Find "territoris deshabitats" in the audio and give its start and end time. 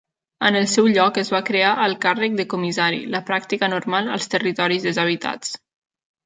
4.33-5.55